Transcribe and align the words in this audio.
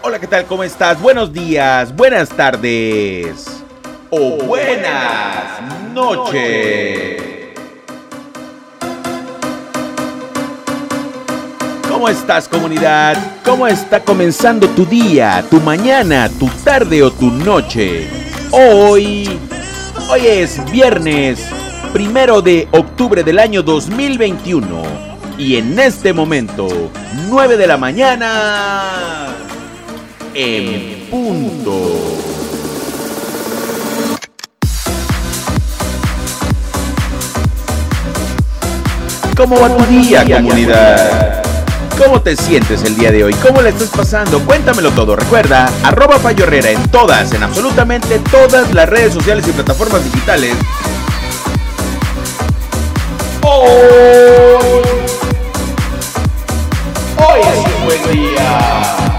Hola, 0.00 0.20
¿qué 0.20 0.28
tal? 0.28 0.44
¿Cómo 0.46 0.62
estás? 0.62 1.00
Buenos 1.00 1.32
días, 1.32 1.94
buenas 1.94 2.28
tardes 2.28 3.64
o 4.10 4.36
buenas 4.44 5.60
noches. 5.92 7.20
¿Cómo 11.88 12.08
estás 12.08 12.46
comunidad? 12.46 13.16
¿Cómo 13.44 13.66
está 13.66 13.98
comenzando 13.98 14.68
tu 14.68 14.86
día, 14.86 15.44
tu 15.50 15.60
mañana, 15.60 16.30
tu 16.38 16.46
tarde 16.62 17.02
o 17.02 17.10
tu 17.10 17.32
noche? 17.32 18.08
Hoy, 18.52 19.28
hoy 20.08 20.26
es 20.26 20.64
viernes, 20.70 21.44
primero 21.92 22.40
de 22.40 22.68
octubre 22.70 23.24
del 23.24 23.40
año 23.40 23.64
2021 23.64 25.08
y 25.36 25.56
en 25.56 25.76
este 25.76 26.12
momento, 26.12 26.68
9 27.28 27.56
de 27.56 27.66
la 27.66 27.76
mañana, 27.76 29.47
en 30.34 31.08
punto. 31.10 32.18
¿Cómo 39.36 39.60
va 39.60 39.76
tu 39.76 39.84
día, 39.86 40.24
comunidad? 40.24 41.42
¿Cómo 41.96 42.20
te 42.20 42.36
sientes 42.36 42.82
el 42.84 42.96
día 42.96 43.10
de 43.10 43.24
hoy? 43.24 43.34
¿Cómo 43.34 43.62
le 43.62 43.70
estás 43.70 43.88
pasando? 43.88 44.40
Cuéntamelo 44.40 44.90
todo. 44.90 45.16
Recuerda, 45.16 45.70
arroba 45.82 46.18
Fallo 46.18 46.44
Herrera 46.44 46.70
en 46.70 46.82
todas, 46.88 47.32
en 47.32 47.42
absolutamente 47.42 48.20
todas 48.30 48.72
las 48.72 48.88
redes 48.88 49.12
sociales 49.14 49.46
y 49.48 49.52
plataformas 49.52 50.04
digitales. 50.04 50.54
Hoy, 53.42 53.68
hoy 57.16 57.40
es 57.40 57.58
un 57.58 57.84
buen 57.84 58.12
día. 58.12 59.17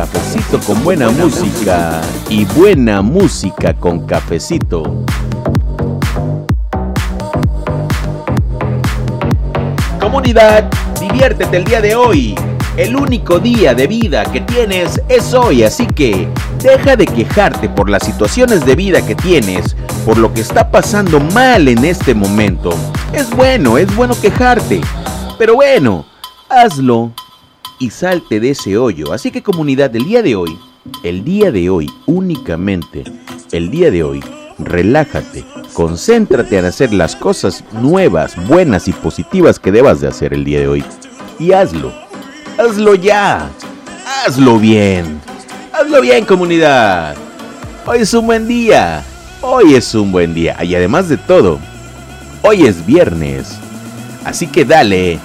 Cafecito 0.00 0.58
con 0.60 0.82
buena 0.82 1.10
música 1.10 2.00
y 2.30 2.46
buena 2.46 3.02
música 3.02 3.74
con 3.74 4.06
cafecito. 4.06 5.04
Comunidad, 10.00 10.70
diviértete 10.98 11.54
el 11.54 11.64
día 11.64 11.82
de 11.82 11.96
hoy. 11.96 12.34
El 12.78 12.96
único 12.96 13.40
día 13.40 13.74
de 13.74 13.86
vida 13.86 14.24
que 14.24 14.40
tienes 14.40 15.02
es 15.10 15.34
hoy, 15.34 15.64
así 15.64 15.86
que 15.86 16.30
deja 16.62 16.96
de 16.96 17.04
quejarte 17.04 17.68
por 17.68 17.90
las 17.90 18.02
situaciones 18.02 18.64
de 18.64 18.76
vida 18.76 19.06
que 19.06 19.14
tienes, 19.14 19.76
por 20.06 20.16
lo 20.16 20.32
que 20.32 20.40
está 20.40 20.70
pasando 20.70 21.20
mal 21.20 21.68
en 21.68 21.84
este 21.84 22.14
momento. 22.14 22.70
Es 23.12 23.28
bueno, 23.28 23.76
es 23.76 23.94
bueno 23.94 24.18
quejarte, 24.18 24.80
pero 25.36 25.56
bueno, 25.56 26.06
hazlo 26.48 27.12
y 27.80 27.90
salte 27.90 28.38
de 28.38 28.50
ese 28.50 28.78
hoyo. 28.78 29.12
Así 29.12 29.32
que 29.32 29.42
comunidad, 29.42 29.94
el 29.96 30.04
día 30.04 30.22
de 30.22 30.36
hoy, 30.36 30.56
el 31.02 31.24
día 31.24 31.50
de 31.50 31.68
hoy 31.70 31.90
únicamente, 32.06 33.02
el 33.50 33.70
día 33.70 33.90
de 33.90 34.04
hoy, 34.04 34.22
relájate, 34.58 35.44
concéntrate 35.72 36.58
en 36.58 36.66
hacer 36.66 36.92
las 36.92 37.16
cosas 37.16 37.64
nuevas, 37.72 38.36
buenas 38.46 38.86
y 38.86 38.92
positivas 38.92 39.58
que 39.58 39.72
debas 39.72 40.00
de 40.00 40.08
hacer 40.08 40.32
el 40.34 40.44
día 40.44 40.60
de 40.60 40.68
hoy. 40.68 40.84
Y 41.38 41.52
hazlo, 41.52 41.92
hazlo 42.58 42.94
ya, 42.94 43.50
hazlo 44.26 44.58
bien, 44.58 45.20
hazlo 45.72 46.00
bien 46.02 46.24
comunidad. 46.26 47.16
Hoy 47.86 48.00
es 48.00 48.12
un 48.12 48.26
buen 48.26 48.46
día, 48.46 49.02
hoy 49.40 49.74
es 49.74 49.94
un 49.94 50.12
buen 50.12 50.34
día. 50.34 50.62
Y 50.62 50.74
además 50.74 51.08
de 51.08 51.16
todo, 51.16 51.58
hoy 52.42 52.66
es 52.66 52.84
viernes. 52.84 53.56
Así 54.24 54.46
que 54.46 54.66
dale, 54.66 55.18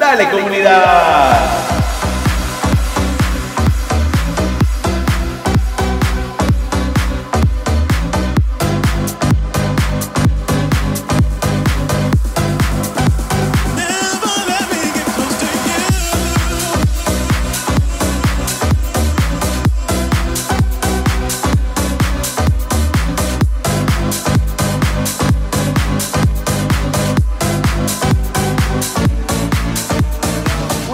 dale 0.00 0.28
comunidad. 0.30 1.17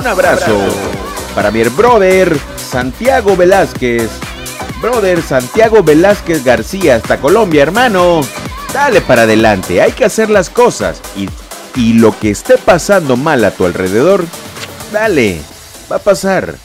Un 0.05 0.11
abrazo 0.11 0.59
para 1.35 1.51
mi 1.51 1.63
brother 1.63 2.37
Santiago 2.59 3.39
Velázquez. 3.39 4.11
Brother 4.83 5.23
Santiago 5.23 5.83
Velázquez 5.83 6.45
García 6.45 6.97
hasta 6.97 7.19
Colombia, 7.19 7.63
hermano. 7.63 8.21
Dale 8.75 9.01
para 9.01 9.23
adelante, 9.23 9.81
hay 9.81 9.93
que 9.93 10.05
hacer 10.05 10.29
las 10.29 10.51
cosas. 10.51 11.01
Y, 11.17 11.31
y 11.81 11.95
lo 11.95 12.15
que 12.21 12.29
esté 12.29 12.59
pasando 12.59 13.17
mal 13.17 13.45
a 13.45 13.51
tu 13.53 13.65
alrededor, 13.65 14.27
dale, 14.93 15.41
va 15.91 15.97
a 15.97 16.01
pasar. 16.01 16.57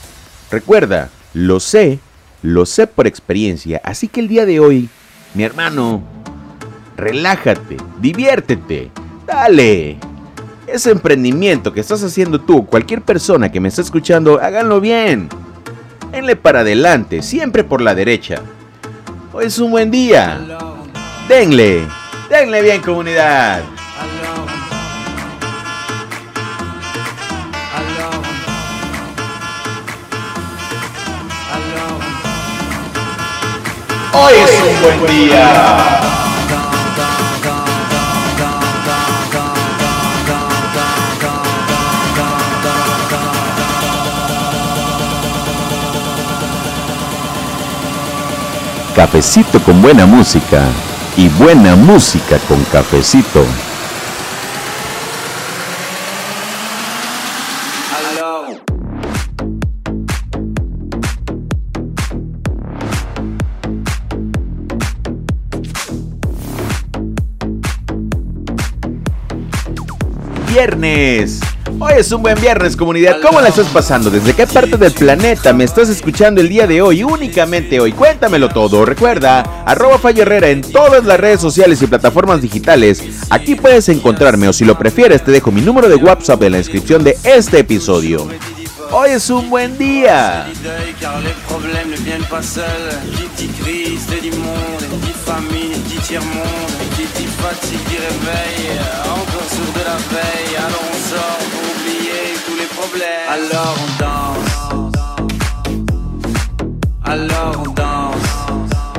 Recuerda, 0.52 1.08
lo 1.34 1.62
sé, 1.62 2.00
lo 2.42 2.66
sé 2.66 2.88
por 2.88 3.08
experiencia. 3.08 3.80
Así 3.86 4.10
que 4.10 4.20
el 4.20 4.28
día 4.28 4.46
de 4.46 4.60
hoy, 4.60 4.90
mi 5.34 5.44
hermano, 5.44 6.04
relájate, 6.98 7.78
diviértete, 8.02 8.92
dale, 9.26 9.98
ese 10.72 10.92
emprendimiento 10.92 11.74
que 11.74 11.80
estás 11.80 12.04
haciendo 12.04 12.40
tú, 12.40 12.66
cualquier 12.66 13.02
persona 13.02 13.52
que 13.52 13.60
me 13.60 13.70
está 13.70 13.82
escuchando, 13.82 14.40
háganlo 14.42 14.80
bien. 14.80 15.30
Denle 16.12 16.36
para 16.36 16.62
adelante, 16.62 17.22
siempre 17.22 17.64
por 17.64 17.82
la 17.82 17.96
derecha. 17.96 18.42
Hoy 19.34 19.46
es 19.46 19.60
un 19.60 19.72
buen 19.72 19.92
día. 19.92 20.40
Denle, 21.28 21.86
denle 22.30 22.62
bien 22.62 22.82
comunidad. 22.82 23.62
Hoy 34.12 34.34
es 34.44 34.62
un 34.62 34.82
buen 34.82 35.16
día. 35.16 36.19
Cafecito 49.12 49.60
con 49.64 49.82
buena 49.82 50.06
música 50.06 50.68
y 51.18 51.30
buena 51.30 51.76
música 51.76 52.38
con 52.48 52.64
cafecito. 52.66 53.44
Viernes. 70.48 71.39
Es 72.00 72.14
un 72.14 72.22
buen 72.22 72.40
viernes, 72.40 72.78
comunidad. 72.78 73.18
¿Cómo 73.22 73.42
la 73.42 73.50
estás 73.50 73.68
pasando? 73.68 74.10
¿Desde 74.10 74.34
qué 74.34 74.48
parte 74.48 74.78
del 74.78 74.94
planeta 74.94 75.52
me 75.52 75.66
estás 75.66 75.90
escuchando 75.90 76.40
el 76.40 76.48
día 76.48 76.66
de 76.66 76.82
hoy? 76.82 77.04
Únicamente 77.04 77.78
hoy. 77.78 77.92
Cuéntamelo 77.92 78.48
todo. 78.48 78.86
Recuerda, 78.86 79.64
arroba 79.66 79.98
Fallo 79.98 80.22
Herrera 80.22 80.48
en 80.48 80.62
todas 80.62 81.04
las 81.04 81.20
redes 81.20 81.42
sociales 81.42 81.82
y 81.82 81.88
plataformas 81.88 82.42
digitales. 82.42 83.04
Aquí 83.30 83.56
puedes 83.56 83.90
encontrarme 83.90 84.48
o 84.48 84.54
si 84.54 84.64
lo 84.64 84.78
prefieres 84.80 85.26
te 85.26 85.32
dejo 85.32 85.52
mi 85.52 85.60
número 85.60 85.90
de 85.90 85.98
WhatsApp 85.98 86.42
en 86.44 86.54
la 86.54 86.60
descripción 86.60 87.04
de 87.04 87.18
este 87.26 87.60
episodio. 87.60 88.30
Hoy 88.94 89.10
es 89.10 89.30
un 89.30 89.50
buen 89.50 89.78
día. 89.78 90.48
Alors 103.28 103.78
on 103.84 103.98
danse. 103.98 104.60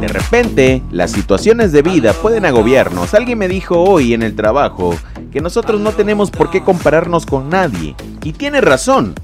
De 0.00 0.08
repente, 0.08 0.82
las 0.90 1.12
situaciones 1.12 1.72
de 1.72 1.82
vida 1.82 2.12
pueden 2.14 2.44
agobiarnos. 2.46 3.14
Alguien 3.14 3.38
me 3.38 3.48
dijo 3.48 3.78
hoy 3.78 4.14
en 4.14 4.22
el 4.22 4.34
trabajo 4.34 4.96
que 5.30 5.40
nosotros 5.40 5.80
no 5.80 5.92
tenemos 5.92 6.30
por 6.30 6.50
qué 6.50 6.62
compararnos 6.64 7.26
con 7.26 7.50
nadie. 7.50 7.94
Y 8.24 8.32
tiene 8.32 8.60
razón. 8.60 9.14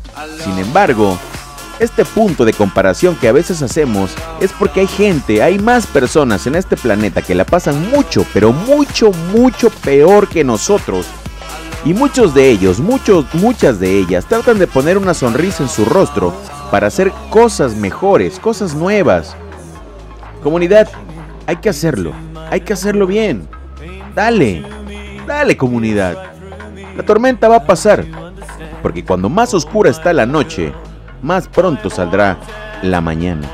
Sin 0.44 0.59
embargo, 0.59 1.19
este 1.81 2.05
punto 2.05 2.44
de 2.44 2.52
comparación 2.52 3.17
que 3.17 3.29
a 3.29 3.32
veces 3.32 3.62
hacemos 3.62 4.12
es 4.41 4.52
porque 4.52 4.81
hay 4.81 4.87
gente, 4.87 5.43
hay 5.43 5.59
más 5.59 5.87
personas 5.87 6.47
en 6.47 6.55
este 6.55 6.76
planeta 6.76 7.23
que 7.23 7.35
la 7.35 7.44
pasan 7.44 7.91
mucho, 7.91 8.25
pero 8.32 8.52
mucho, 8.52 9.11
mucho 9.32 9.70
peor 9.70 10.29
que 10.29 10.44
nosotros. 10.44 11.06
Y 11.87 11.94
muchos 11.94 12.35
de 12.35 12.50
ellos, 12.50 12.81
muchos, 12.81 13.33
muchas 13.35 13.79
de 13.79 14.00
ellas 14.00 14.27
tratan 14.27 14.59
de 14.59 14.67
poner 14.67 14.99
una 14.99 15.15
sonrisa 15.15 15.62
en 15.62 15.69
su 15.69 15.85
rostro 15.85 16.35
para 16.73 16.88
hacer 16.88 17.12
cosas 17.31 17.77
mejores, 17.77 18.41
cosas 18.41 18.75
nuevas. 18.75 19.37
Comunidad, 20.43 20.88
hay 21.47 21.59
que 21.59 21.69
hacerlo, 21.69 22.12
hay 22.50 22.62
que 22.62 22.73
hacerlo 22.73 23.06
bien. 23.06 23.49
Dale, 24.17 24.65
dale 25.29 25.56
comunidad. 25.56 26.33
La 26.97 27.05
tormenta 27.05 27.47
va 27.47 27.59
a 27.59 27.67
pasar, 27.67 28.05
porque 28.83 29.05
cuando 29.05 29.29
más 29.29 29.55
oscura 29.55 29.88
está 29.88 30.12
la 30.12 30.27
noche, 30.27 30.73
más 31.23 31.47
pronto 31.47 31.88
saldrá 31.88 32.37
la 32.83 33.00
mañana. 33.00 33.49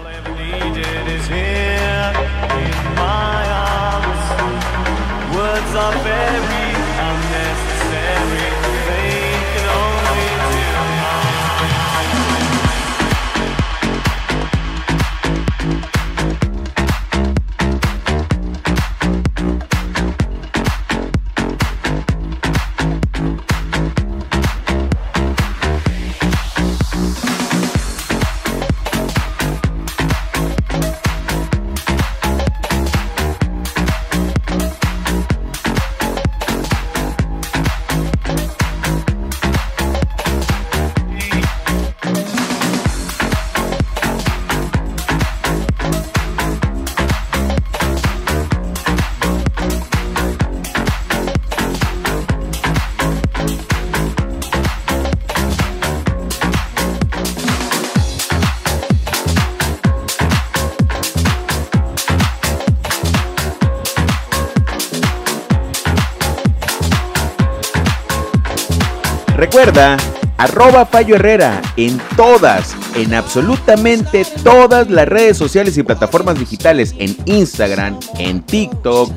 Recuerda, 69.65 69.97
arroba 70.39 70.85
Fallo 70.85 71.15
Herrera 71.15 71.63
en 71.77 71.97
todas, 72.17 72.75
en 72.97 73.15
absolutamente 73.15 74.27
todas 74.43 74.91
las 74.91 75.07
redes 75.07 75.37
sociales 75.37 75.79
y 75.79 75.85
plataformas 75.85 76.37
digitales, 76.37 76.97
en 76.99 77.17
Instagram, 77.27 77.97
en 78.19 78.43
TikTok, 78.43 79.13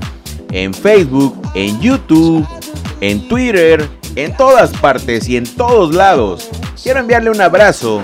en 0.51 0.71
Facebook, 0.71 1.35
en 1.55 1.81
YouTube, 1.81 2.47
en 3.01 3.27
Twitter, 3.27 3.89
en 4.15 4.37
todas 4.37 4.69
partes 4.69 5.27
y 5.27 5.35
en 5.35 5.47
todos 5.47 5.95
lados. 5.95 6.47
Quiero 6.83 6.99
enviarle 6.99 7.31
un 7.31 7.41
abrazo 7.41 8.03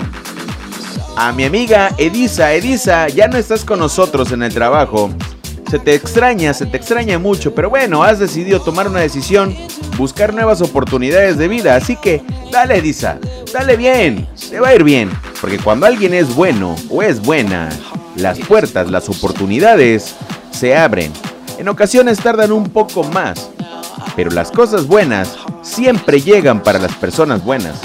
a 1.16 1.30
mi 1.30 1.44
amiga 1.44 1.94
Edisa. 1.96 2.52
Edisa, 2.54 3.06
ya 3.06 3.28
no 3.28 3.38
estás 3.38 3.64
con 3.64 3.78
nosotros 3.78 4.32
en 4.32 4.42
el 4.42 4.52
trabajo. 4.52 5.12
Se 5.70 5.78
te 5.78 5.94
extraña, 5.94 6.52
se 6.54 6.66
te 6.66 6.76
extraña 6.76 7.20
mucho, 7.20 7.54
pero 7.54 7.70
bueno, 7.70 8.02
has 8.02 8.18
decidido 8.18 8.60
tomar 8.60 8.88
una 8.88 8.98
decisión 8.98 9.56
buscar 10.02 10.34
nuevas 10.34 10.60
oportunidades 10.60 11.38
de 11.38 11.46
vida. 11.46 11.76
Así 11.76 11.94
que 11.94 12.22
dale, 12.50 12.82
Disa, 12.82 13.18
dale 13.52 13.76
bien, 13.76 14.26
te 14.50 14.58
va 14.58 14.70
a 14.70 14.74
ir 14.74 14.82
bien. 14.82 15.08
Porque 15.40 15.58
cuando 15.58 15.86
alguien 15.86 16.12
es 16.12 16.34
bueno 16.34 16.74
o 16.90 17.04
es 17.04 17.22
buena, 17.22 17.68
las 18.16 18.40
puertas, 18.40 18.90
las 18.90 19.08
oportunidades 19.08 20.16
se 20.50 20.76
abren. 20.76 21.12
En 21.56 21.68
ocasiones 21.68 22.18
tardan 22.18 22.50
un 22.50 22.64
poco 22.64 23.04
más, 23.04 23.48
pero 24.16 24.32
las 24.32 24.50
cosas 24.50 24.88
buenas 24.88 25.36
siempre 25.62 26.20
llegan 26.20 26.64
para 26.64 26.80
las 26.80 26.96
personas 26.96 27.44
buenas. 27.44 27.76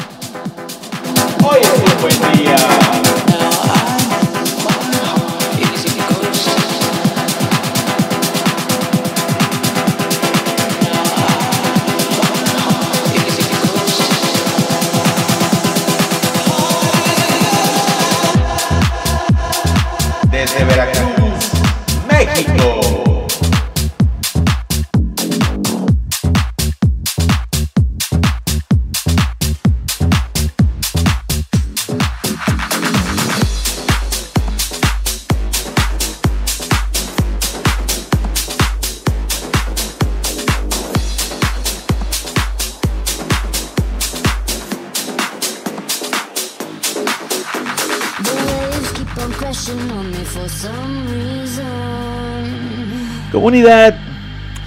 Comunidad, 53.31 53.97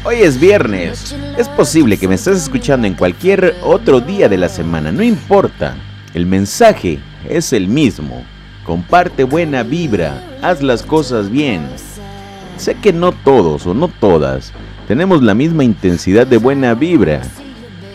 hoy 0.04 0.16
es 0.16 0.38
viernes. 0.38 1.14
Es 1.36 1.48
posible 1.48 1.96
que 1.96 2.08
me 2.08 2.14
estés 2.16 2.42
escuchando 2.42 2.86
en 2.86 2.94
cualquier 2.94 3.56
otro 3.62 4.00
día 4.00 4.28
de 4.28 4.38
la 4.38 4.48
semana, 4.48 4.92
no 4.92 5.02
importa. 5.02 5.76
El 6.14 6.26
mensaje 6.26 6.98
es 7.28 7.52
el 7.52 7.68
mismo. 7.68 8.24
Comparte 8.64 9.24
buena 9.24 9.62
vibra, 9.62 10.22
haz 10.42 10.62
las 10.62 10.82
cosas 10.82 11.30
bien. 11.30 11.66
Sé 12.56 12.74
que 12.74 12.92
no 12.92 13.12
todos 13.12 13.66
o 13.66 13.74
no 13.74 13.88
todas 13.88 14.52
tenemos 14.90 15.22
la 15.22 15.34
misma 15.34 15.62
intensidad 15.62 16.26
de 16.26 16.36
buena 16.36 16.74
vibra. 16.74 17.22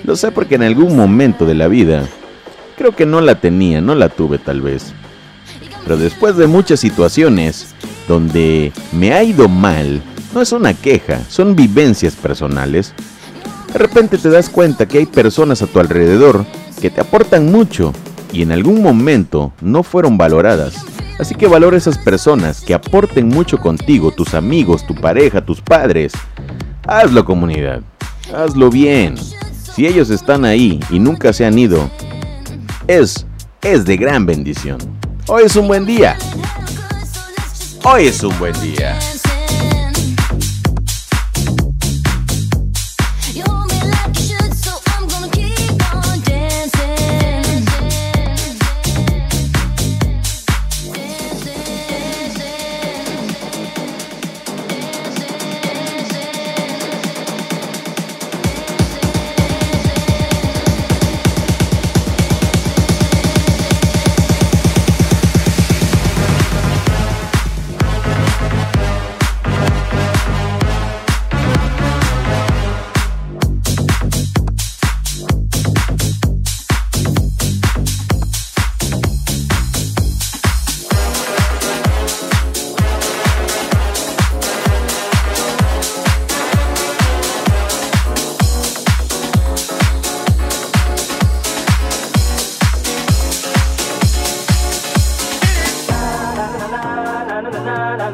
Lo 0.05 0.15
sé 0.15 0.31
porque 0.31 0.55
en 0.55 0.63
algún 0.63 0.95
momento 0.95 1.45
de 1.45 1.53
la 1.53 1.67
vida 1.67 2.05
creo 2.77 2.95
que 2.95 3.05
no 3.05 3.19
la 3.19 3.35
tenía, 3.35 3.81
no 3.81 3.95
la 3.95 4.07
tuve 4.07 4.37
tal 4.37 4.61
vez. 4.61 4.93
Pero 5.85 5.97
después 5.97 6.35
de 6.35 6.47
muchas 6.47 6.79
situaciones 6.79 7.67
donde 8.07 8.73
me 8.91 9.13
ha 9.13 9.23
ido 9.23 9.47
mal, 9.47 10.01
no 10.33 10.41
es 10.41 10.51
una 10.51 10.73
queja, 10.73 11.21
son 11.29 11.55
vivencias 11.55 12.15
personales. 12.15 12.93
De 13.71 13.79
repente 13.79 14.17
te 14.17 14.29
das 14.29 14.49
cuenta 14.49 14.87
que 14.87 14.97
hay 14.97 15.05
personas 15.05 15.61
a 15.61 15.67
tu 15.67 15.79
alrededor 15.79 16.45
que 16.81 16.89
te 16.89 17.01
aportan 17.01 17.51
mucho 17.51 17.93
y 18.33 18.41
en 18.41 18.51
algún 18.51 18.81
momento 18.81 19.53
no 19.61 19.83
fueron 19.83 20.17
valoradas. 20.17 20.85
Así 21.19 21.35
que 21.35 21.47
valora 21.47 21.77
esas 21.77 21.97
personas 21.97 22.61
que 22.61 22.73
aporten 22.73 23.29
mucho 23.29 23.59
contigo, 23.59 24.11
tus 24.11 24.33
amigos, 24.33 24.85
tu 24.85 24.95
pareja, 24.95 25.45
tus 25.45 25.61
padres. 25.61 26.13
Hazlo 26.85 27.23
comunidad, 27.23 27.81
hazlo 28.35 28.69
bien. 28.69 29.15
Si 29.17 29.85
ellos 29.85 30.09
están 30.09 30.45
ahí 30.45 30.79
y 30.89 30.99
nunca 30.99 31.31
se 31.31 31.45
han 31.45 31.57
ido, 31.57 31.89
es, 32.87 33.25
es 33.61 33.85
de 33.85 33.97
gran 33.97 34.25
bendición. 34.25 34.77
Hoy 35.27 35.43
es 35.45 35.55
un 35.55 35.67
buen 35.67 35.87
día. 35.87 36.15
Hoy 37.83 38.05
es 38.05 38.21
un 38.21 38.37
buen 38.37 38.53
día. 38.61 38.95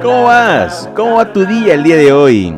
¿Cómo 0.01 0.23
vas? 0.23 0.89
¿Cómo 0.95 1.15
va 1.15 1.33
tu 1.33 1.45
día 1.45 1.73
el 1.73 1.83
día 1.83 1.95
de 1.95 2.11
hoy? 2.11 2.55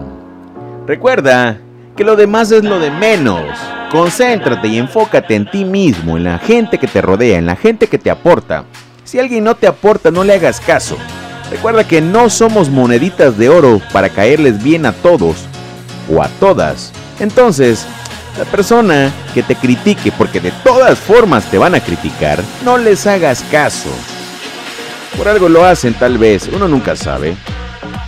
Recuerda 0.85 1.57
que 1.95 2.03
lo 2.03 2.15
demás 2.15 2.51
es 2.51 2.63
lo 2.63 2.79
de 2.79 2.91
menos. 2.91 3.43
Concéntrate 3.91 4.67
y 4.67 4.77
enfócate 4.77 5.35
en 5.35 5.49
ti 5.49 5.63
mismo, 5.63 6.17
en 6.17 6.25
la 6.25 6.37
gente 6.37 6.77
que 6.77 6.87
te 6.87 7.01
rodea, 7.01 7.37
en 7.37 7.45
la 7.45 7.55
gente 7.55 7.87
que 7.87 7.97
te 7.97 8.11
aporta. 8.11 8.65
Si 9.05 9.19
alguien 9.19 9.43
no 9.43 9.55
te 9.55 9.67
aporta, 9.67 10.11
no 10.11 10.23
le 10.23 10.33
hagas 10.33 10.59
caso. 10.59 10.97
Recuerda 11.49 11.87
que 11.87 12.01
no 12.01 12.29
somos 12.29 12.69
moneditas 12.69 13.37
de 13.37 13.47
oro 13.47 13.79
para 13.93 14.09
caerles 14.09 14.61
bien 14.61 14.85
a 14.85 14.91
todos 14.91 15.45
o 16.11 16.21
a 16.21 16.27
todas. 16.39 16.91
Entonces, 17.19 17.85
la 18.37 18.45
persona 18.45 19.11
que 19.33 19.43
te 19.43 19.55
critique, 19.55 20.11
porque 20.17 20.41
de 20.41 20.51
todas 20.63 20.99
formas 20.99 21.45
te 21.45 21.57
van 21.57 21.75
a 21.75 21.79
criticar, 21.79 22.39
no 22.65 22.77
les 22.77 23.07
hagas 23.07 23.43
caso. 23.51 23.89
Por 25.17 25.27
algo 25.27 25.47
lo 25.47 25.63
hacen 25.63 25.93
tal 25.93 26.17
vez, 26.17 26.49
uno 26.53 26.67
nunca 26.67 26.95
sabe. 26.95 27.35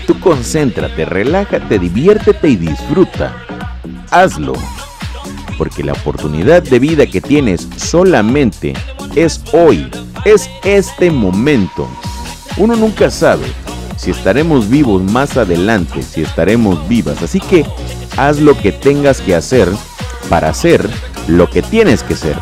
Tú 0.08 0.20
concéntrate, 0.20 1.06
relájate, 1.06 1.80
diviértete 1.80 2.50
y 2.50 2.56
disfruta. 2.56 3.36
Hazlo. 4.12 4.54
Porque 5.58 5.84
la 5.84 5.94
oportunidad 5.94 6.64
de 6.64 6.80
vida 6.80 7.06
que 7.06 7.22
tienes 7.22 7.68
solamente 7.78 8.74
es 9.16 9.42
hoy, 9.54 9.90
es 10.26 10.50
este 10.64 11.12
momento. 11.12 11.88
Uno 12.58 12.76
nunca 12.76 13.10
sabe 13.10 13.46
si 13.98 14.12
estaremos 14.12 14.70
vivos 14.70 15.02
más 15.04 15.38
adelante, 15.38 16.02
si 16.04 16.22
estaremos 16.22 16.88
vivas. 16.88 17.22
Así 17.22 17.40
que 17.40 17.66
haz 18.18 18.40
lo 18.40 18.58
que 18.58 18.72
tengas 18.72 19.22
que 19.22 19.36
hacer 19.36 19.70
para 20.30 20.54
ser 20.54 20.88
lo 21.28 21.50
que 21.50 21.62
tienes 21.62 22.04
que 22.04 22.16
ser. 22.16 22.38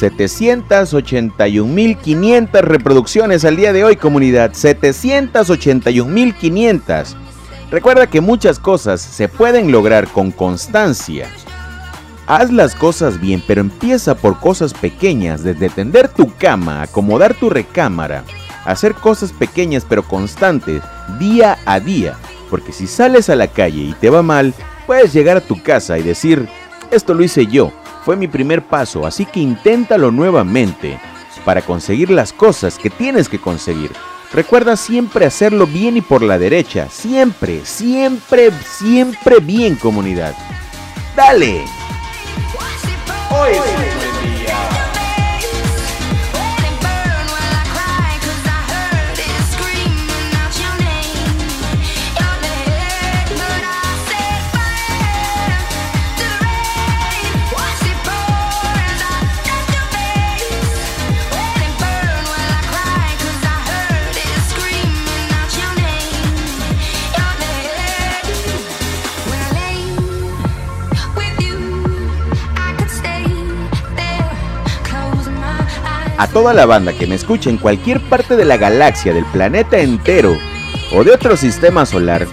781.500 0.00 2.62
reproducciones 2.62 3.44
al 3.44 3.56
día 3.56 3.72
de 3.72 3.84
hoy, 3.84 3.96
comunidad. 3.96 4.52
781.500. 4.52 7.16
Recuerda 7.70 8.08
que 8.08 8.20
muchas 8.20 8.58
cosas 8.58 9.00
se 9.00 9.28
pueden 9.28 9.70
lograr 9.70 10.08
con 10.08 10.30
constancia. 10.30 11.28
Haz 12.26 12.50
las 12.50 12.74
cosas 12.74 13.20
bien, 13.20 13.42
pero 13.46 13.60
empieza 13.60 14.14
por 14.14 14.40
cosas 14.40 14.72
pequeñas, 14.72 15.42
desde 15.42 15.68
tender 15.68 16.08
tu 16.08 16.34
cama, 16.36 16.80
acomodar 16.82 17.34
tu 17.34 17.50
recámara, 17.50 18.24
hacer 18.64 18.94
cosas 18.94 19.32
pequeñas 19.32 19.84
pero 19.88 20.02
constantes, 20.02 20.82
día 21.18 21.58
a 21.66 21.80
día. 21.80 22.16
Porque 22.48 22.72
si 22.72 22.86
sales 22.86 23.28
a 23.30 23.36
la 23.36 23.48
calle 23.48 23.82
y 23.82 23.92
te 23.94 24.10
va 24.10 24.22
mal, 24.22 24.54
puedes 24.86 25.12
llegar 25.12 25.36
a 25.36 25.40
tu 25.40 25.60
casa 25.62 25.98
y 25.98 26.02
decir, 26.02 26.48
esto 26.90 27.14
lo 27.14 27.22
hice 27.22 27.46
yo, 27.46 27.72
fue 28.04 28.16
mi 28.16 28.28
primer 28.28 28.62
paso, 28.62 29.06
así 29.06 29.26
que 29.26 29.40
inténtalo 29.40 30.10
nuevamente 30.10 30.98
para 31.44 31.62
conseguir 31.62 32.10
las 32.10 32.32
cosas 32.32 32.78
que 32.78 32.90
tienes 32.90 33.28
que 33.28 33.38
conseguir. 33.38 33.92
Recuerda 34.32 34.76
siempre 34.76 35.26
hacerlo 35.26 35.66
bien 35.66 35.96
y 35.96 36.00
por 36.00 36.22
la 36.22 36.38
derecha. 36.38 36.88
Siempre, 36.88 37.64
siempre, 37.64 38.50
siempre 38.52 39.40
bien 39.40 39.74
comunidad. 39.74 40.34
Dale. 41.16 41.64
A 76.20 76.26
toda 76.26 76.52
la 76.52 76.66
banda 76.66 76.92
que 76.92 77.06
me 77.06 77.14
escuche 77.14 77.48
en 77.48 77.56
cualquier 77.56 77.98
parte 77.98 78.36
de 78.36 78.44
la 78.44 78.58
galaxia, 78.58 79.14
del 79.14 79.24
planeta 79.24 79.78
entero 79.78 80.36
o 80.92 81.02
de 81.02 81.12
otro 81.12 81.34
sistema 81.34 81.86
solar, 81.86 82.26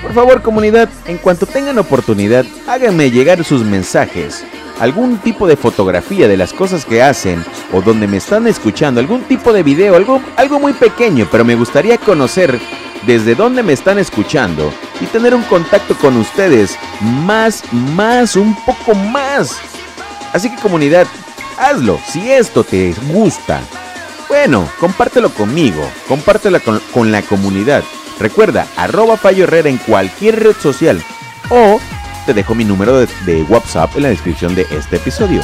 por 0.00 0.14
favor 0.14 0.40
comunidad, 0.40 0.88
en 1.04 1.18
cuanto 1.18 1.44
tengan 1.44 1.78
oportunidad, 1.78 2.46
háganme 2.66 3.10
llegar 3.10 3.44
sus 3.44 3.62
mensajes, 3.62 4.42
algún 4.78 5.18
tipo 5.18 5.46
de 5.46 5.58
fotografía 5.58 6.28
de 6.28 6.38
las 6.38 6.54
cosas 6.54 6.86
que 6.86 7.02
hacen 7.02 7.44
o 7.74 7.82
donde 7.82 8.06
me 8.06 8.16
están 8.16 8.46
escuchando, 8.46 9.00
algún 9.00 9.20
tipo 9.24 9.52
de 9.52 9.64
video, 9.64 9.96
algo, 9.96 10.22
algo 10.36 10.58
muy 10.58 10.72
pequeño, 10.72 11.28
pero 11.30 11.44
me 11.44 11.56
gustaría 11.56 11.98
conocer 11.98 12.58
desde 13.06 13.34
dónde 13.34 13.62
me 13.62 13.74
están 13.74 13.98
escuchando 13.98 14.72
y 14.98 15.04
tener 15.04 15.34
un 15.34 15.42
contacto 15.42 15.94
con 15.98 16.16
ustedes 16.16 16.78
más, 17.02 17.70
más, 17.70 18.34
un 18.34 18.56
poco 18.64 18.94
más. 18.94 19.58
Así 20.32 20.48
que 20.48 20.62
comunidad, 20.62 21.06
hazlo 21.60 22.00
si 22.06 22.30
esto 22.32 22.64
te 22.64 22.94
gusta. 23.12 23.60
Bueno, 24.28 24.68
compártelo 24.78 25.30
conmigo, 25.30 25.82
compártelo 26.08 26.60
con, 26.92 27.12
la 27.12 27.22
comunidad. 27.22 27.82
Recuerda, 28.18 28.66
arroba 28.76 29.16
Fallo 29.16 29.44
Herrera 29.44 29.68
en 29.68 29.78
cualquier 29.78 30.42
red 30.42 30.56
social 30.56 31.02
o 31.50 31.80
te 32.26 32.34
dejo 32.34 32.54
mi 32.54 32.64
número 32.64 32.98
de 33.00 33.42
WhatsApp 33.48 33.96
en 33.96 34.04
la 34.04 34.08
descripción 34.10 34.54
de 34.54 34.66
este 34.70 34.96
episodio. 34.96 35.42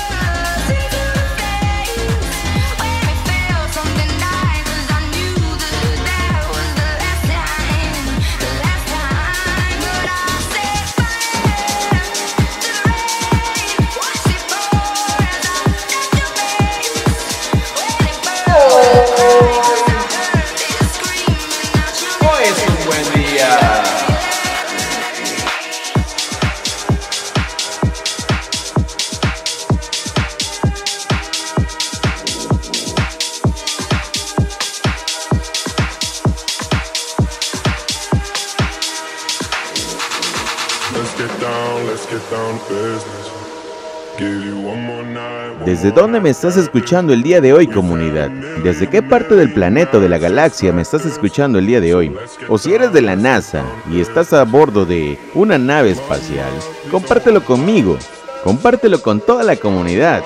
¿Desde 45.65 45.91
dónde 45.91 46.21
me 46.21 46.31
estás 46.31 46.57
escuchando 46.57 47.13
el 47.13 47.23
día 47.23 47.41
de 47.41 47.53
hoy, 47.53 47.67
comunidad? 47.67 48.31
¿Desde 48.63 48.89
qué 48.89 49.03
parte 49.03 49.35
del 49.35 49.53
planeta 49.53 49.99
o 49.99 50.01
de 50.01 50.09
la 50.09 50.19
galaxia 50.19 50.73
me 50.73 50.83
estás 50.83 51.05
escuchando 51.05 51.59
el 51.59 51.67
día 51.67 51.81
de 51.81 51.95
hoy? 51.95 52.17
O 52.49 52.57
si 52.57 52.73
eres 52.73 52.93
de 52.93 53.03
la 53.03 53.17
NASA 53.17 53.65
y 53.91 54.01
estás 54.01 54.33
a 54.33 54.45
bordo 54.45 54.85
de 54.87 55.19
una 55.35 55.59
nave 55.59 55.91
espacial, 55.91 56.51
compártelo 56.91 57.45
conmigo. 57.45 57.99
compártelo 58.45 59.03
con 59.03 59.21
toda 59.21 59.43
la 59.43 59.57
comunidad. 59.57 60.23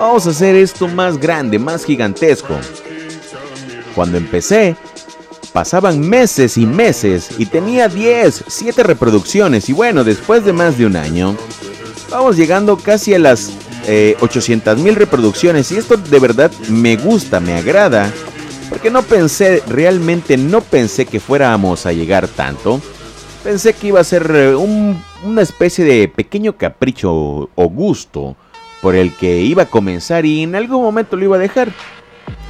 Vamos 0.00 0.26
a 0.26 0.30
hacer 0.30 0.56
esto 0.56 0.88
más 0.88 1.16
grande, 1.16 1.60
más 1.60 1.84
gigantesco. 1.84 2.58
Cuando 3.94 4.18
empecé, 4.18 4.76
pasaban 5.56 6.06
meses 6.06 6.58
y 6.58 6.66
meses 6.66 7.30
y 7.38 7.46
tenía 7.46 7.88
10, 7.88 8.44
7 8.46 8.82
reproducciones 8.82 9.70
y 9.70 9.72
bueno, 9.72 10.04
después 10.04 10.44
de 10.44 10.52
más 10.52 10.76
de 10.76 10.84
un 10.84 10.96
año, 10.96 11.34
vamos 12.10 12.36
llegando 12.36 12.76
casi 12.76 13.14
a 13.14 13.18
las 13.18 13.52
800 14.20 14.78
eh, 14.78 14.82
mil 14.82 14.94
reproducciones 14.94 15.72
y 15.72 15.78
esto 15.78 15.96
de 15.96 16.18
verdad 16.18 16.52
me 16.68 16.98
gusta, 16.98 17.40
me 17.40 17.54
agrada, 17.54 18.12
porque 18.68 18.90
no 18.90 19.00
pensé, 19.00 19.62
realmente 19.66 20.36
no 20.36 20.60
pensé 20.60 21.06
que 21.06 21.20
fuéramos 21.20 21.86
a 21.86 21.92
llegar 21.94 22.28
tanto. 22.28 22.78
Pensé 23.42 23.72
que 23.72 23.86
iba 23.86 24.00
a 24.00 24.04
ser 24.04 24.30
eh, 24.34 24.54
una 24.54 25.40
especie 25.40 25.86
de 25.86 26.06
pequeño 26.08 26.58
capricho 26.58 27.10
o 27.14 27.68
gusto 27.70 28.36
por 28.82 28.94
el 28.94 29.16
que 29.16 29.40
iba 29.40 29.62
a 29.62 29.70
comenzar 29.70 30.26
y 30.26 30.42
en 30.42 30.54
algún 30.54 30.82
momento 30.82 31.16
lo 31.16 31.24
iba 31.24 31.36
a 31.36 31.40
dejar. 31.40 31.72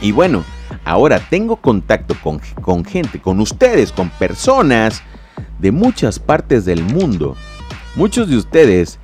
Y 0.00 0.10
bueno, 0.10 0.42
Ahora 0.84 1.20
tengo 1.20 1.56
contacto 1.56 2.16
con, 2.22 2.84
gente, 2.84 3.20
con 3.20 3.40
ustedes, 3.40 3.92
con 3.92 4.10
personas 4.10 5.02
de 5.58 5.72
muchas 5.72 6.18
partes 6.18 6.64
del 6.64 6.82
mundo. 6.82 7.36
Muchos 7.94 8.28
de 8.28 8.36
ustedes 8.36 8.98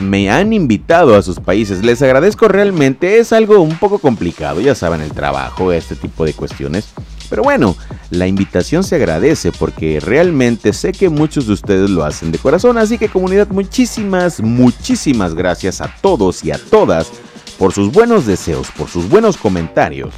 me 0.00 0.30
han 0.30 0.52
invitado 0.52 1.16
a 1.16 1.22
sus 1.22 1.40
países. 1.40 1.82
Les 1.82 2.02
agradezco 2.02 2.48
realmente. 2.48 3.18
Es 3.18 3.32
algo 3.32 3.60
un 3.60 3.78
poco 3.78 3.98
complicado. 3.98 4.60
Ya 4.60 4.74
saben, 4.74 5.00
el 5.00 5.12
trabajo, 5.12 5.72
este 5.72 5.96
tipo 5.96 6.24
de 6.24 6.34
cuestiones. 6.34 6.88
Pero 7.28 7.42
bueno, 7.42 7.76
la 8.10 8.26
invitación 8.26 8.84
se 8.84 8.96
agradece 8.96 9.52
porque 9.52 10.00
realmente 10.00 10.72
sé 10.72 10.92
que 10.92 11.08
muchos 11.08 11.46
de 11.46 11.54
ustedes 11.54 11.90
lo 11.90 12.04
hacen 12.04 12.30
de 12.30 12.38
corazón. 12.38 12.78
Así 12.78 12.98
que 12.98 13.08
comunidad, 13.08 13.48
muchísimas, 13.48 14.40
muchísimas 14.40 15.34
gracias 15.34 15.80
a 15.80 15.92
todos 16.00 16.44
y 16.44 16.52
a 16.52 16.58
todas 16.58 17.10
por 17.58 17.72
sus 17.72 17.90
buenos 17.90 18.26
deseos, 18.26 18.70
por 18.76 18.88
sus 18.88 19.08
buenos 19.08 19.36
comentarios. 19.36 20.10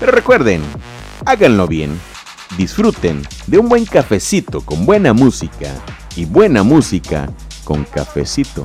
Pero 0.00 0.12
recuerden, 0.12 0.62
háganlo 1.26 1.68
bien, 1.68 2.00
disfruten 2.56 3.22
de 3.46 3.58
un 3.58 3.68
buen 3.68 3.84
cafecito 3.84 4.62
con 4.62 4.86
buena 4.86 5.12
música 5.12 5.74
y 6.16 6.24
buena 6.24 6.62
música 6.62 7.30
con 7.64 7.84
cafecito. 7.84 8.64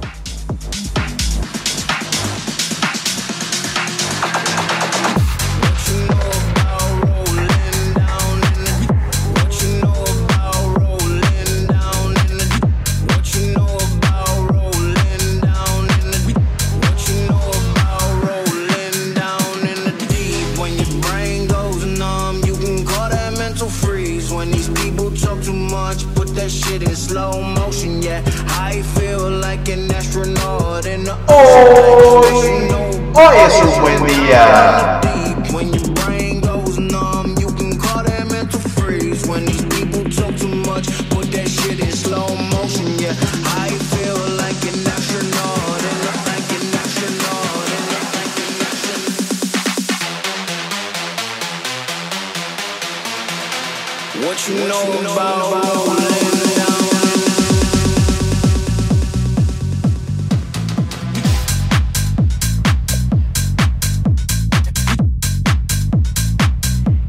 I 28.68 28.82
feel 28.82 29.30
like 29.30 29.70
an 29.70 29.92
astronaut 29.92 30.88
in 30.88 31.04
the 31.04 31.14
Hoy, 31.28 32.68
hoy 33.14 33.36
es 33.46 33.62
un 33.62 33.82
buen 33.82 34.08
día. 34.08 35.00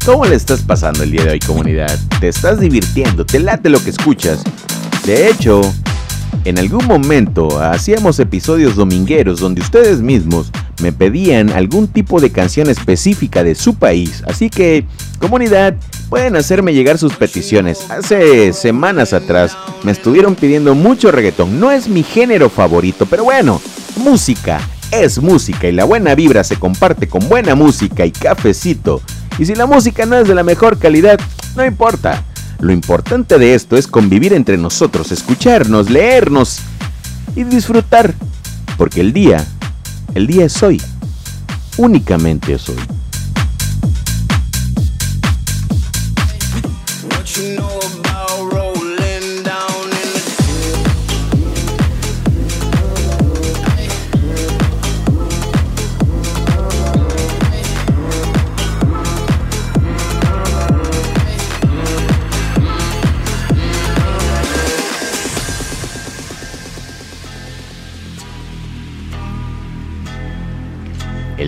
¿Cómo 0.06 0.24
le 0.24 0.36
estás 0.36 0.62
pasando 0.62 1.02
el 1.02 1.10
día 1.10 1.24
de 1.24 1.30
hoy 1.32 1.40
comunidad? 1.40 1.98
¿Te 2.20 2.28
estás 2.28 2.60
divirtiendo? 2.60 3.26
¿Te 3.26 3.40
late 3.40 3.68
lo 3.68 3.82
que 3.82 3.90
escuchas? 3.90 4.44
De 5.04 5.28
hecho, 5.28 5.60
en 6.44 6.60
algún 6.60 6.86
momento 6.86 7.60
hacíamos 7.60 8.20
episodios 8.20 8.76
domingueros 8.76 9.40
donde 9.40 9.62
ustedes 9.62 10.02
mismos 10.02 10.52
me 10.80 10.92
pedían 10.92 11.50
algún 11.50 11.88
tipo 11.88 12.20
de 12.20 12.30
canción 12.30 12.70
específica 12.70 13.42
de 13.42 13.56
su 13.56 13.74
país. 13.74 14.22
Así 14.28 14.48
que, 14.48 14.84
comunidad, 15.18 15.74
pueden 16.08 16.36
hacerme 16.36 16.72
llegar 16.72 16.98
sus 16.98 17.14
peticiones. 17.14 17.90
Hace 17.90 18.52
semanas 18.52 19.12
atrás 19.12 19.58
me 19.82 19.90
estuvieron 19.90 20.36
pidiendo 20.36 20.76
mucho 20.76 21.10
reggaetón. 21.10 21.58
No 21.58 21.72
es 21.72 21.88
mi 21.88 22.04
género 22.04 22.48
favorito, 22.48 23.06
pero 23.06 23.24
bueno, 23.24 23.60
música 23.96 24.60
es 24.92 25.20
música 25.20 25.66
y 25.66 25.72
la 25.72 25.82
buena 25.82 26.14
vibra 26.14 26.44
se 26.44 26.54
comparte 26.54 27.08
con 27.08 27.28
buena 27.28 27.56
música 27.56 28.06
y 28.06 28.12
cafecito. 28.12 29.02
Y 29.38 29.46
si 29.46 29.54
la 29.54 29.66
música 29.66 30.06
no 30.06 30.16
es 30.16 30.28
de 30.28 30.34
la 30.34 30.42
mejor 30.42 30.78
calidad, 30.78 31.18
no 31.56 31.64
importa. 31.64 32.22
Lo 32.60 32.72
importante 32.72 33.38
de 33.38 33.54
esto 33.54 33.76
es 33.76 33.86
convivir 33.86 34.32
entre 34.32 34.56
nosotros, 34.56 35.12
escucharnos, 35.12 35.90
leernos 35.90 36.60
y 37.34 37.44
disfrutar. 37.44 38.14
Porque 38.78 39.00
el 39.00 39.12
día, 39.12 39.44
el 40.14 40.26
día 40.26 40.46
es 40.46 40.62
hoy. 40.62 40.80
Únicamente 41.76 42.54
es 42.54 42.68
hoy. 42.68 42.95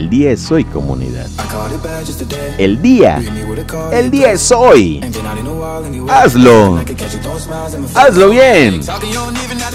El 0.09 0.13
día 0.13 0.31
es 0.31 0.51
hoy, 0.51 0.65
comunidad. 0.65 1.27
El 2.57 2.81
día. 2.81 3.21
El 3.93 4.11
día 4.11 4.33
es 4.33 4.51
hoy. 4.51 5.03
Hazlo. 6.09 6.83
Hazlo 7.95 8.31
bien. 8.31 8.81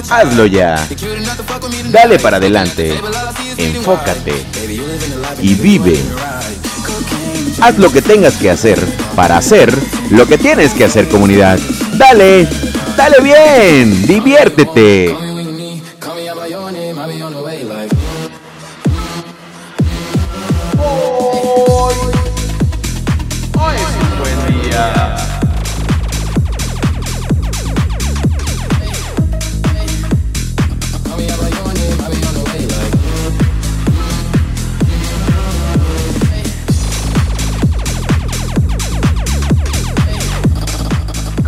Hazlo 0.09 0.47
ya. 0.47 0.87
Dale 1.91 2.17
para 2.17 2.37
adelante. 2.37 2.99
Enfócate. 3.57 4.33
Y 5.39 5.53
vive. 5.53 5.99
Haz 7.61 7.77
lo 7.77 7.91
que 7.91 8.01
tengas 8.01 8.35
que 8.37 8.49
hacer 8.49 8.79
para 9.15 9.37
hacer 9.37 9.71
lo 10.09 10.25
que 10.25 10.39
tienes 10.39 10.73
que 10.73 10.85
hacer, 10.85 11.09
comunidad. 11.09 11.59
Dale. 11.95 12.49
Dale 12.97 13.17
bien. 13.21 14.07
Diviértete. 14.07 15.32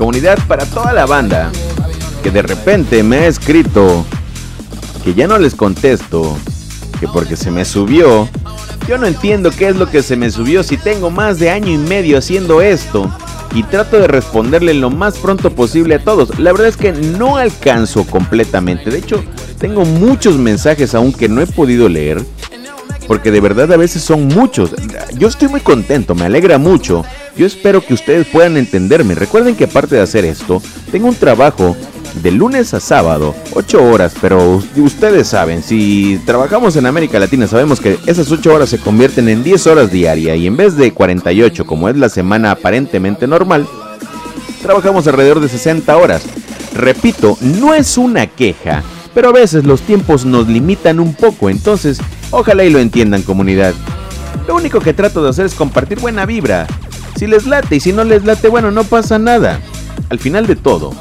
Comunidad 0.06 0.38
para 0.48 0.68
toda 0.68 0.94
la 0.94 1.08
banda 1.08 1.52
que 2.22 2.30
de 2.30 2.44
repente 2.44 3.02
me 3.02 3.18
ha 3.18 3.28
escrito 3.28 4.06
que 5.04 5.16
ya 5.16 5.26
no 5.26 5.40
les 5.40 5.56
contesto, 5.56 6.38
que 7.00 7.08
porque 7.08 7.36
se 7.36 7.50
me 7.50 7.66
subió. 7.66 8.30
Yo 8.88 9.00
no 9.00 9.08
entiendo 9.08 9.50
qué 9.50 9.70
es 9.70 9.76
lo 9.78 9.90
que 9.90 10.04
se 10.04 10.16
me 10.16 10.30
subió 10.30 10.62
si 10.62 10.78
tengo 10.78 11.10
más 11.10 11.40
de 11.40 11.50
año 11.50 11.72
y 11.72 11.80
medio 11.80 12.20
haciendo 12.20 12.62
esto 12.62 13.12
y 13.56 13.64
trato 13.64 13.98
de 13.98 14.08
responderle 14.08 14.76
lo 14.76 14.92
más 14.92 15.18
pronto 15.18 15.50
posible 15.50 15.96
a 15.96 16.04
todos. 16.04 16.38
La 16.38 16.52
verdad 16.52 16.68
es 16.68 16.78
que 16.78 16.92
no 16.92 17.38
alcanzo 17.38 18.06
completamente. 18.06 18.92
De 18.92 19.00
hecho, 19.00 19.24
tengo 19.58 19.86
muchos 19.86 20.38
mensajes 20.38 20.94
aún 20.94 21.14
que 21.14 21.30
no 21.30 21.42
he 21.42 21.48
podido 21.48 21.90
leer. 21.90 22.24
Porque 23.08 23.32
de 23.32 23.42
verdad 23.42 23.74
a 23.74 23.78
veces 23.78 24.04
son 24.04 24.28
muchos. 24.28 24.70
Yo 25.18 25.28
estoy 25.28 25.48
muy 25.48 25.62
contento, 25.62 26.14
me 26.14 26.26
alegra 26.26 26.60
mucho. 26.60 27.04
Yo 27.38 27.46
espero 27.46 27.86
que 27.86 27.94
ustedes 27.94 28.28
puedan 28.28 28.56
entenderme. 28.56 29.14
Recuerden 29.14 29.56
que 29.56 29.66
aparte 29.66 29.96
de 29.96 30.02
hacer 30.02 30.24
esto, 30.24 30.62
tengo 30.92 31.08
un 31.08 31.16
trabajo 31.16 31.76
de 32.22 32.32
lunes 32.32 32.74
a 32.74 32.80
sábado, 32.80 33.36
8 33.54 33.84
horas, 33.84 34.16
pero 34.22 34.64
ustedes 34.78 35.28
saben, 35.28 35.62
si 35.62 36.22
trabajamos 36.26 36.76
en 36.78 36.86
América 36.86 37.20
Latina 37.20 37.46
sabemos 37.46 37.82
que 37.82 38.00
esas 38.06 38.32
8 38.32 38.54
horas 38.54 38.70
se 38.70 38.80
convierten 38.80 39.28
en 39.28 39.44
10 39.44 39.68
horas 39.68 39.92
diarias 39.92 40.38
y 40.38 40.48
en 40.48 40.56
vez 40.56 40.78
de 40.78 40.94
48 40.94 41.66
como 41.66 41.90
es 41.90 41.98
la 41.98 42.08
semana 42.08 42.52
aparentemente 42.52 43.28
normal, 43.28 43.68
trabajamos 44.62 45.06
alrededor 45.08 45.42
de 45.42 45.50
60 45.50 45.98
horas. 45.98 46.24
Repito, 46.74 47.38
no 47.42 47.74
es 47.74 47.98
una 47.98 48.28
queja, 48.28 48.82
pero 49.14 49.30
a 49.30 49.34
veces 49.34 49.66
los 49.66 49.82
tiempos 49.82 50.26
nos 50.26 50.48
limitan 50.48 51.02
un 51.02 51.14
poco, 51.14 51.50
entonces 51.50 52.00
ojalá 52.32 52.64
y 52.64 52.70
lo 52.70 52.80
entiendan 52.80 53.24
comunidad. 53.24 53.74
Lo 54.48 54.56
único 54.56 54.80
que 54.80 54.94
trato 54.94 55.24
de 55.24 55.30
hacer 55.30 55.46
es 55.46 55.56
compartir 55.56 56.00
buena 56.00 56.26
vibra. 56.26 56.68
Si 57.16 57.28
les 57.28 57.46
late 57.46 57.78
y 57.78 57.80
si 57.80 57.94
no 57.94 58.04
les 58.04 58.26
late, 58.26 58.50
bueno, 58.50 58.72
no 58.72 58.84
pasa 58.84 59.18
nada. 59.18 59.62
Al 60.10 60.20
final 60.20 60.48
de 60.48 60.58
todo, 60.58 60.94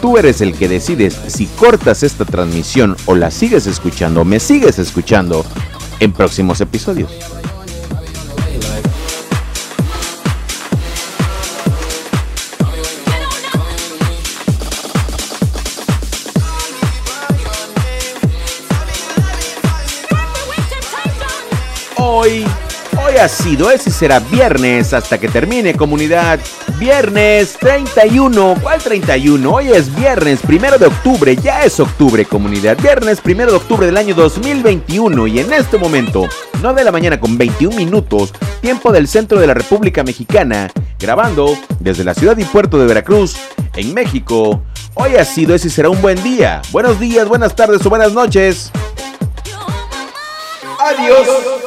tú 0.00 0.18
eres 0.18 0.40
el 0.40 0.54
que 0.54 0.68
decides 0.68 1.16
si 1.28 1.46
cortas 1.46 2.02
esta 2.02 2.24
transmisión 2.24 2.96
o 3.06 3.14
la 3.14 3.30
sigues 3.30 3.66
escuchando 3.66 4.24
me 4.24 4.40
sigues 4.40 4.78
escuchando 4.80 5.44
en 6.00 6.12
próximos 6.12 6.60
episodios. 6.60 7.10
Hoy 21.96 22.44
Hoy 22.96 23.16
ha 23.16 23.28
sido, 23.28 23.70
ese 23.70 23.90
será 23.90 24.18
viernes 24.18 24.92
hasta 24.92 25.18
que 25.18 25.28
termine 25.28 25.74
comunidad. 25.74 26.40
Viernes 26.78 27.56
31, 27.58 28.56
¿cuál 28.60 28.80
31? 28.80 29.52
Hoy 29.52 29.68
es 29.68 29.94
viernes 29.94 30.40
primero 30.40 30.78
de 30.78 30.86
octubre, 30.86 31.36
ya 31.36 31.62
es 31.62 31.78
octubre 31.78 32.24
comunidad. 32.24 32.76
Viernes 32.80 33.20
primero 33.20 33.52
de 33.52 33.58
octubre 33.58 33.86
del 33.86 33.96
año 33.96 34.14
2021 34.14 35.26
y 35.28 35.40
en 35.40 35.52
este 35.52 35.78
momento, 35.78 36.28
9 36.60 36.80
de 36.80 36.84
la 36.84 36.92
mañana 36.92 37.20
con 37.20 37.38
21 37.38 37.76
minutos, 37.76 38.32
tiempo 38.60 38.92
del 38.92 39.08
centro 39.08 39.38
de 39.38 39.46
la 39.46 39.54
República 39.54 40.02
Mexicana, 40.02 40.70
grabando 40.98 41.56
desde 41.78 42.04
la 42.04 42.14
ciudad 42.14 42.36
y 42.38 42.44
puerto 42.44 42.78
de 42.78 42.86
Veracruz, 42.86 43.36
en 43.76 43.94
México. 43.94 44.62
Hoy 44.94 45.16
ha 45.16 45.24
sido, 45.24 45.54
ese 45.54 45.70
será 45.70 45.90
un 45.90 46.02
buen 46.02 46.22
día. 46.22 46.60
Buenos 46.72 46.98
días, 46.98 47.28
buenas 47.28 47.54
tardes 47.54 47.84
o 47.86 47.90
buenas 47.90 48.12
noches. 48.12 48.70
Adiós. 50.78 51.59